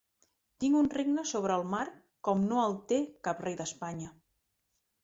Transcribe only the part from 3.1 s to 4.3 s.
cap rei d’Espanya.